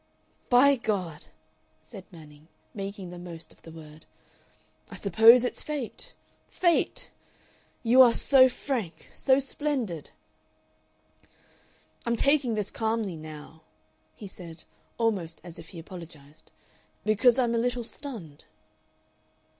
[0.49, 1.25] "By God!"
[1.83, 4.07] said Manning, making the most of the word,
[4.89, 6.13] "I suppose it's fate.
[6.47, 7.11] Fate!
[7.83, 10.09] You are so frank so splendid!
[12.03, 13.61] "I'm taking this calmly now,"
[14.15, 14.63] he said,
[14.97, 16.51] almost as if he apologized,
[17.05, 18.45] "because I'm a little stunned."